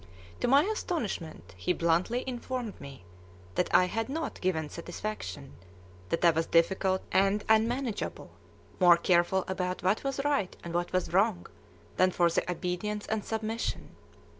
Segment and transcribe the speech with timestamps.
[0.39, 3.05] To my astonishment he bluntly informed me
[3.53, 5.53] that I had not given satisfaction,
[6.09, 8.31] that I was "difficult" and unmanageable,
[8.79, 11.45] "more careful about what was right and what was wrong
[11.97, 13.95] than for the obedience and submission."